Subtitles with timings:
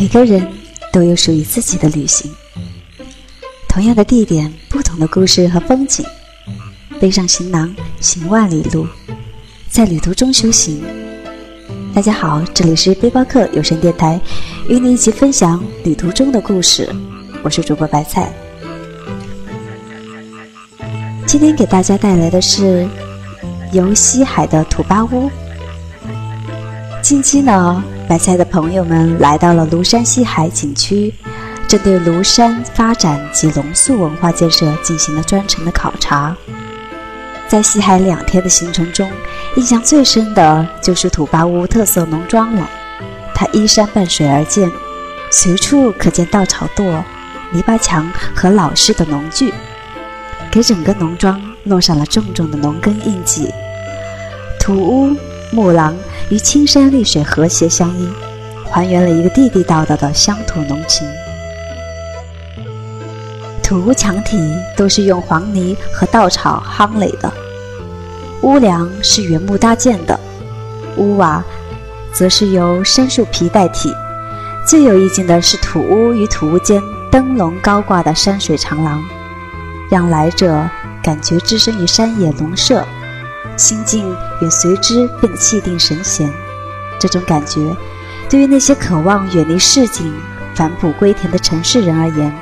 [0.00, 0.46] 每个人
[0.92, 2.32] 都有属于自己的旅行，
[3.68, 6.06] 同样的地点，不同的故事和风景。
[7.00, 8.86] 背上行囊，行万里路，
[9.68, 10.80] 在旅途中修行。
[11.92, 14.20] 大家好，这里是背包客有声电台，
[14.68, 16.88] 与你一起分享旅途中的故事。
[17.42, 18.32] 我是主播白菜。
[21.26, 22.86] 今天给大家带来的是
[23.72, 25.28] 游西海的土巴屋。
[27.02, 31.12] 近期呢，白菜的朋友们来到了庐山西海景区，
[31.68, 36.34] 针对庐山发展及龙宿文化建设进行了专程的考察。
[37.46, 39.10] 在西海两天的行程中，
[39.56, 42.66] 印象最深的就是土巴屋特色农庄了。
[43.34, 44.70] 它依山傍水而建，
[45.30, 47.02] 随处可见稻草垛、
[47.50, 49.52] 泥巴墙和老式的农具。
[50.50, 53.52] 给整个农庄落上了重重的农耕印记。
[54.58, 55.14] 土屋、
[55.50, 55.96] 木廊
[56.30, 58.08] 与青山绿水和谐相依，
[58.70, 61.08] 还原了一个地地道道的乡土农情。
[63.62, 64.38] 土屋墙体
[64.76, 67.32] 都是用黄泥和稻草夯垒的，
[68.42, 70.18] 屋梁是原木搭建的，
[70.96, 71.44] 屋瓦
[72.12, 73.92] 则是由杉树皮代替。
[74.66, 79.02] 最有意境的是土屋与土屋间灯笼高挂的山水长廊。
[79.90, 80.68] 让来者
[81.02, 82.86] 感觉置身于山野农舍，
[83.58, 84.08] 心境
[84.40, 86.32] 也随之变得气定神闲。
[86.98, 87.76] 这种感觉，
[88.30, 90.10] 对于那些渴望远离市井、
[90.54, 92.32] 返璞归田的城市人而言，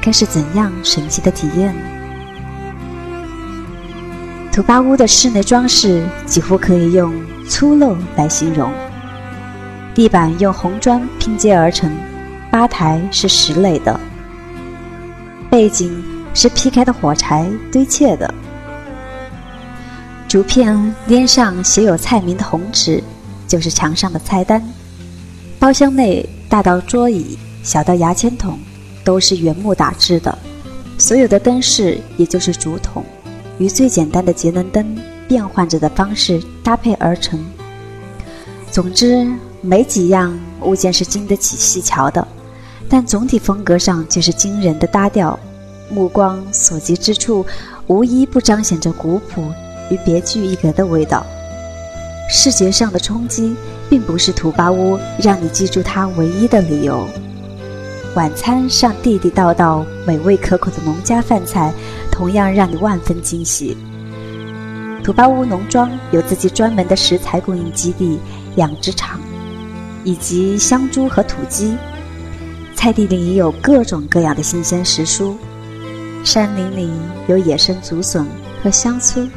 [0.00, 1.80] 该是怎样神奇的体验呢？
[4.52, 7.12] 土巴屋的室内装饰几乎可以用
[7.48, 8.70] 粗陋来形容，
[9.94, 11.90] 地板用红砖拼接而成，
[12.50, 13.98] 吧台是石垒的，
[15.50, 16.04] 背景。
[16.38, 18.34] 是劈开的火柴堆砌的，
[20.36, 23.02] 竹片边上写有菜名的红纸，
[23.48, 24.62] 就是墙上的菜单。
[25.58, 28.58] 包厢内大到桌椅，小到牙签筒，
[29.02, 30.38] 都是原木打制的。
[30.98, 33.02] 所有的灯饰也就是竹筒，
[33.56, 34.94] 与最简单的节能灯
[35.26, 37.42] 变换着的方式搭配而成。
[38.70, 39.26] 总之，
[39.62, 42.28] 没几样物件是经得起细瞧的，
[42.90, 45.40] 但总体风格上却是惊人的搭调。
[45.88, 47.46] 目光所及之处，
[47.86, 49.50] 无一不彰显着古朴
[49.90, 51.24] 与别具一格的味道。
[52.28, 53.54] 视觉上的冲击，
[53.88, 57.06] 并不是土巴屋让你记住它唯一的理由。
[58.14, 61.72] 晚餐上地地道道、美味可口的农家饭菜，
[62.10, 63.76] 同样让你万分惊喜。
[65.04, 68.18] 土巴屋农庄有自己专门的食材供应基地、
[68.56, 69.20] 养殖场，
[70.02, 71.76] 以及香猪和土鸡。
[72.74, 75.34] 菜地里有各种各样的新鲜食蔬。
[76.24, 76.90] 山林里
[77.28, 78.26] 有野生竹笋
[78.62, 79.30] 和香椿，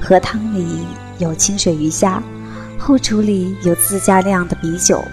[0.00, 0.86] 荷塘里
[1.18, 2.22] 有清水鱼虾，
[2.78, 5.04] 后厨里有自家酿的米酒。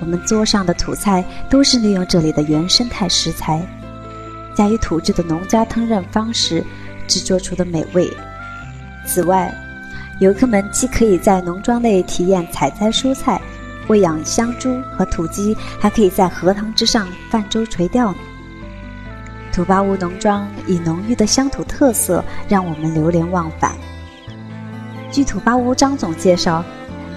[0.00, 3.60] 我们桌上的土菜都是利用这里的原生态食材，
[4.54, 6.62] 加以土制的农家烹饪方式
[7.08, 8.08] 制作出的美味。
[9.06, 9.52] 此外，
[10.20, 13.40] 游客们既可以在农庄内体验采摘蔬菜、
[13.88, 18.18] 喂养香猪和土鸡，还可以在荷塘之上泛舟垂钓呢。
[19.58, 23.76] 土巴乌农庄以浓郁的乡土特色让我们流连忘返。
[25.10, 26.64] 据土巴乌张总介绍，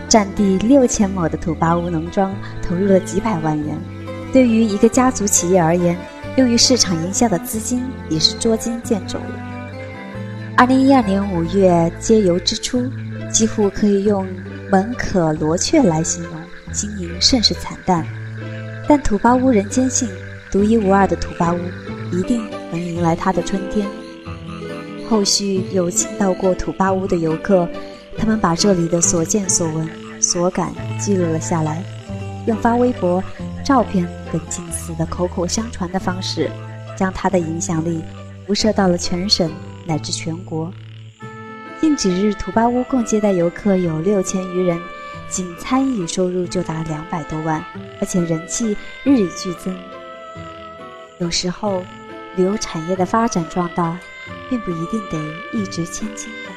[0.09, 3.77] 占地六千亩的土巴乌农庄投入了几百万元，
[4.33, 5.95] 对于一个家族企业而言，
[6.35, 10.55] 用于市场营销的资金也是捉襟见肘了。
[10.57, 12.89] 二零一二年五月接油之初，
[13.31, 14.27] 几乎可以用
[14.71, 16.33] 门可罗雀来形容，
[16.71, 18.03] 经营甚是惨淡。
[18.87, 20.09] 但土巴乌人坚信，
[20.49, 21.59] 独一无二的土巴乌。
[22.11, 23.87] 一定能迎来他的春天。
[25.09, 27.67] 后续有请到过土巴屋的游客，
[28.17, 29.89] 他们把这里的所见所闻、
[30.21, 31.83] 所感记录了下来，
[32.47, 33.21] 用发微博、
[33.65, 36.49] 照片等近似的口口相传的方式，
[36.95, 38.01] 将他的影响力
[38.47, 39.51] 辐射到了全省
[39.85, 40.71] 乃至全国。
[41.81, 44.79] 近几日，土巴屋共接待游客有六千余人，
[45.27, 47.61] 仅餐饮收入就达两百多万，
[47.99, 49.77] 而且人气日益剧增。
[51.19, 51.83] 有时候。
[52.35, 53.99] 旅游产业的发展壮大，
[54.49, 55.17] 并不一定得
[55.53, 56.49] 一掷千金的，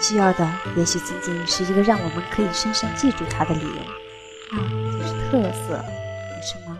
[0.00, 3.82] 需要的也许仅仅是一个让我们可以深深记住它的理由，
[4.52, 4.58] 那
[4.92, 6.78] 就是特色，不是吗？